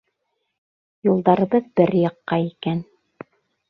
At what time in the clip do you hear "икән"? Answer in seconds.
2.51-2.87